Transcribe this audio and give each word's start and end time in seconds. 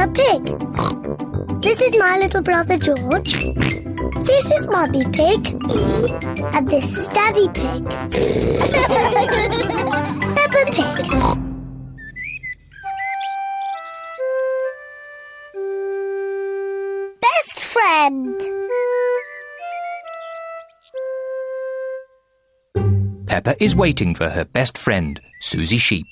Peppa 0.00 0.12
Pig. 0.14 1.60
This 1.60 1.82
is 1.82 1.94
my 1.98 2.16
little 2.16 2.40
brother 2.40 2.78
George. 2.78 3.34
This 3.34 4.50
is 4.50 4.66
Mummy 4.68 5.04
Pig. 5.12 5.54
And 6.54 6.70
this 6.70 6.96
is 6.96 7.06
Daddy 7.08 7.48
Pig. 7.48 7.84
Peppa 10.36 10.64
Pig. 10.72 11.04
Best 17.20 17.60
friend. 17.60 18.40
Peppa 23.26 23.62
is 23.62 23.76
waiting 23.76 24.14
for 24.14 24.30
her 24.30 24.46
best 24.46 24.78
friend, 24.78 25.20
Susie 25.42 25.76
Sheep. 25.76 26.06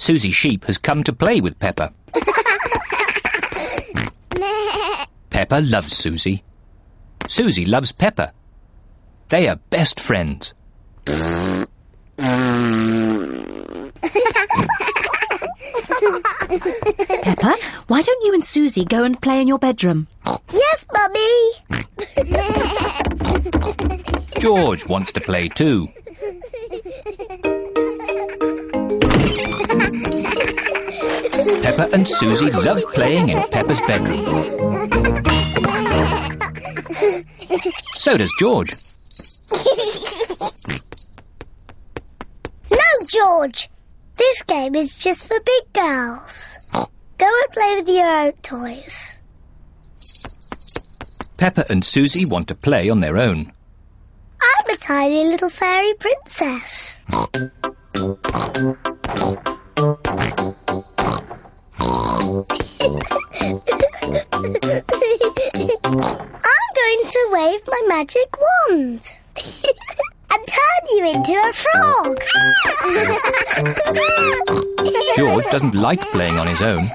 Susie 0.00 0.32
Sheep 0.32 0.64
has 0.64 0.78
come 0.78 1.04
to 1.04 1.12
play 1.12 1.42
with 1.42 1.58
Peppa. 1.58 1.92
Peppa 5.28 5.60
loves 5.62 5.94
Susie. 5.94 6.42
Susie 7.28 7.66
loves 7.66 7.92
Peppa. 7.92 8.32
They 9.28 9.46
are 9.46 9.56
best 9.68 10.00
friends. 10.00 10.54
Peppa, 17.22 17.56
why 17.88 18.00
don't 18.00 18.24
you 18.24 18.32
and 18.32 18.42
Susie 18.42 18.86
go 18.86 19.04
and 19.04 19.20
play 19.20 19.42
in 19.42 19.48
your 19.48 19.58
bedroom? 19.58 20.08
Yes, 20.50 20.86
Mummy. 20.94 21.52
George 24.38 24.86
wants 24.86 25.12
to 25.12 25.20
play 25.20 25.48
too. 25.48 25.90
Peppa 31.62 31.88
and 31.92 32.08
Susie 32.08 32.50
love 32.50 32.82
playing 32.94 33.28
in 33.28 33.42
Peppa's 33.48 33.80
bedroom. 33.80 34.24
So 37.96 38.16
does 38.16 38.32
George. 38.38 38.72
No, 42.70 43.06
George. 43.06 43.68
This 44.16 44.42
game 44.44 44.74
is 44.74 44.96
just 44.96 45.26
for 45.26 45.38
big 45.40 45.72
girls. 45.72 46.58
Go 46.72 46.86
and 47.26 47.52
play 47.52 47.76
with 47.76 47.88
your 47.88 48.06
own 48.06 48.32
toys. 48.42 49.20
Peppa 51.36 51.64
and 51.70 51.84
Susie 51.84 52.26
want 52.26 52.48
to 52.48 52.54
play 52.54 52.88
on 52.88 53.00
their 53.00 53.16
own. 53.16 53.52
I'm 54.40 54.74
a 54.74 54.76
tiny 54.76 55.24
little 55.24 55.50
fairy 55.50 55.94
princess. 55.94 57.00
I'm 62.80 62.88
going 66.74 67.10
to 67.10 67.28
wave 67.30 67.60
my 67.66 67.82
magic 67.88 68.34
wand 68.38 69.18
and 70.30 70.46
turn 70.46 70.82
you 70.90 71.04
into 71.10 71.34
a 71.46 71.52
frog. 71.52 72.22
George 75.16 75.44
doesn't 75.50 75.74
like 75.74 76.00
playing 76.10 76.38
on 76.38 76.46
his 76.46 76.62
own. 76.62 76.90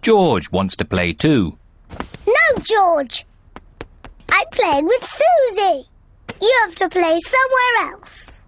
George 0.00 0.50
wants 0.50 0.76
to 0.76 0.84
play 0.86 1.12
too. 1.12 1.58
No, 2.26 2.62
George. 2.62 3.26
I'm 4.30 4.46
playing 4.50 4.86
with 4.86 5.04
Susie. 5.04 5.88
You 6.40 6.58
have 6.62 6.74
to 6.76 6.88
play 6.88 7.18
somewhere 7.20 7.92
else. 7.92 8.45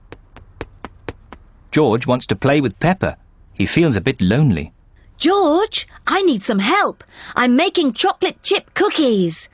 George 1.71 2.07
wants 2.07 2.27
to 2.27 2.37
play 2.37 2.61
with 2.61 2.79
Peppa. 2.81 3.17
He 3.53 3.67
feels 3.67 3.97
a 3.97 4.01
bit 4.01 4.21
lonely. 4.21 4.73
George, 5.19 5.87
I 6.07 6.23
need 6.23 6.43
some 6.43 6.61
help. 6.61 7.05
I'm 7.35 7.57
making 7.57 7.93
chocolate 7.93 8.43
chip 8.43 8.73
cookies. 8.75 9.49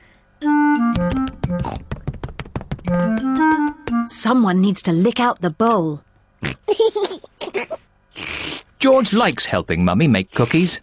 Someone 4.07 4.61
needs 4.61 4.81
to 4.83 4.91
lick 4.91 5.19
out 5.19 5.41
the 5.41 5.49
bowl. 5.49 6.01
George 8.79 9.13
likes 9.13 9.47
helping 9.47 9.83
Mummy 9.83 10.07
make 10.07 10.31
cookies. 10.31 10.79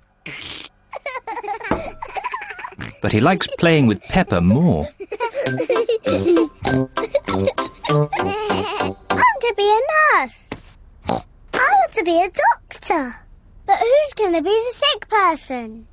But 3.00 3.12
he 3.12 3.20
likes 3.20 3.47
playing 3.59 3.87
with 3.87 4.03
Peppa 4.03 4.41
more. 4.41 4.88
I'm 5.47 6.49
to 9.41 9.54
be 9.56 9.69
a 9.69 9.81
nurse. 10.20 10.50
I 11.93 11.95
want 11.95 12.07
to 12.07 12.11
be 12.11 12.23
a 12.23 12.31
doctor. 12.31 13.15
But 13.67 13.79
who's 13.79 14.15
going 14.15 14.33
to 14.33 14.41
be 14.43 14.49
the 14.49 14.73
sick 14.73 15.07
person? 15.09 15.87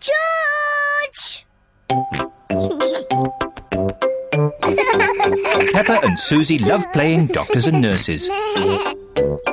George! 0.00 1.44
Peppa 5.72 6.00
and 6.06 6.18
Susie 6.18 6.56
love 6.58 6.90
playing 6.92 7.26
doctors 7.26 7.66
and 7.66 7.82
nurses. 7.82 8.30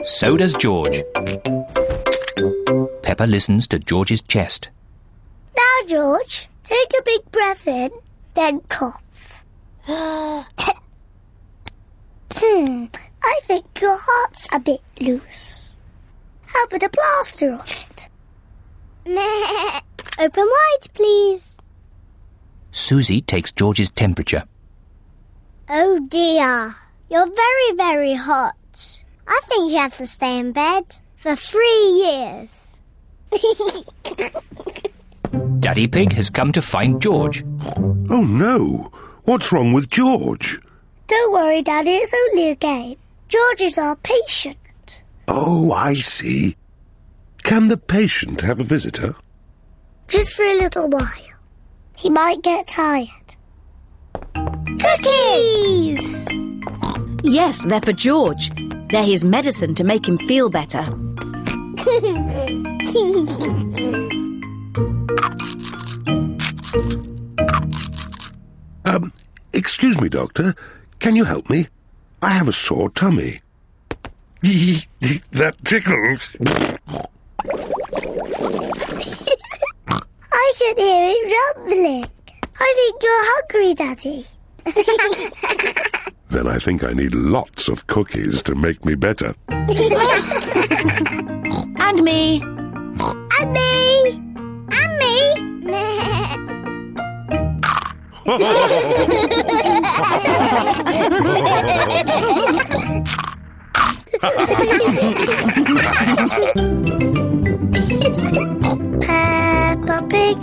So 0.04 0.38
does 0.38 0.54
George. 0.54 1.04
Peppa 3.02 3.24
listens 3.24 3.68
to 3.68 3.78
George's 3.80 4.22
chest. 4.22 4.70
Now, 5.56 5.80
George, 5.88 6.48
take 6.64 6.94
a 6.98 7.02
big 7.04 7.30
breath 7.32 7.68
in, 7.68 7.92
then 8.36 8.62
cough. 8.70 9.04
hmm, 12.34 12.86
I 13.24 13.40
think 13.44 13.66
your 13.82 13.98
heart's 14.02 14.48
a 14.52 14.60
bit 14.60 14.82
loose. 15.00 15.72
How 16.46 16.64
about 16.64 16.84
a 16.84 16.90
plaster 16.90 17.54
on 17.54 17.62
it? 17.62 18.08
Open 20.20 20.46
wide, 20.46 20.88
please. 20.94 21.58
Susie 22.72 23.22
takes 23.22 23.52
George's 23.52 23.90
temperature. 23.90 24.44
Oh 25.70 26.00
dear, 26.08 26.76
you're 27.10 27.26
very, 27.26 27.72
very 27.76 28.14
hot. 28.14 28.54
I 29.28 29.40
think 29.46 29.72
you 29.72 29.78
have 29.78 29.98
to 29.98 30.08
stay 30.08 30.38
in 30.40 30.52
bed 30.54 30.84
for 31.16 31.36
three 31.36 31.84
years. 32.04 32.80
Daddy 35.60 35.88
Pig 35.88 36.14
has 36.14 36.30
come 36.30 36.52
to 36.54 36.62
find 36.62 37.02
George. 37.02 37.44
Oh 38.10 38.24
no! 38.24 38.92
What's 39.24 39.52
wrong 39.52 39.74
with 39.74 39.90
George? 39.90 40.60
Don't 41.08 41.34
worry, 41.34 41.62
Daddy, 41.62 41.96
it's 41.96 42.14
only 42.14 42.50
a 42.52 42.56
game. 42.56 42.96
George 43.28 43.62
is 43.62 43.78
our 43.78 43.96
patient. 43.98 45.04
Oh, 45.28 45.74
I 45.74 45.96
see. 45.96 46.56
Can 47.44 47.68
the 47.68 47.78
patient 47.78 48.42
have 48.42 48.60
a 48.60 48.64
visitor? 48.64 49.16
Just 50.08 50.34
for 50.34 50.44
a 50.44 50.58
little 50.58 50.90
while. 50.90 51.12
He 51.98 52.10
might 52.10 52.42
get 52.42 52.68
tired. 52.68 53.10
Cookies! 54.80 56.28
Yes, 57.24 57.66
they're 57.66 57.82
for 57.82 57.94
George. 57.94 58.52
They're 58.90 59.04
his 59.04 59.26
medicine 59.26 59.76
to 59.76 59.84
make 59.84 60.08
him 60.08 60.18
feel 60.20 60.50
better. 60.50 60.84
Um, 68.86 69.12
excuse 69.52 70.00
me, 70.00 70.08
Doctor. 70.08 70.56
Can 71.00 71.18
you 71.18 71.26
help 71.26 71.50
me? 71.50 71.68
I 72.22 72.30
have 72.30 72.48
a 72.48 72.54
sore 72.54 72.90
tummy. 72.90 73.42
that 74.42 75.56
tickles. 75.64 76.36
I 80.32 80.54
can 80.58 80.78
hear 80.78 81.12
it 81.14 81.34
rumbling. 81.58 82.06
I 82.60 82.74
think 82.76 83.04
you're 83.04 83.26
hungry, 83.34 83.74
Daddy. 83.76 84.26
Then 86.30 86.46
I 86.46 86.60
think 86.60 86.84
I 86.84 86.92
need 86.92 87.16
lots 87.16 87.70
of 87.70 87.88
cookies 87.88 88.42
to 88.44 88.54
make 88.54 88.84
me 88.84 88.96
better. 88.96 89.34
And 91.80 92.02
me. 92.04 92.42
And 92.42 93.54
me! 93.54 94.10
And 94.72 94.98
me! 95.00 95.14
Peppa 100.48 100.64
Pig. 110.08 110.40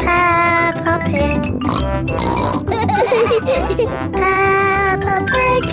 Peppa 0.00 0.96
Pig. 1.04 1.44
Peppa 4.16 5.20
Pig. 5.28 5.68